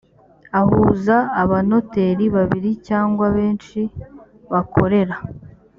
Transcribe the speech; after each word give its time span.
ahuza 0.59 1.15
abanoteri 1.43 2.25
babiri 2.35 2.71
cyangwa 2.87 3.25
benshi 3.37 3.79
bakorera 4.51 5.15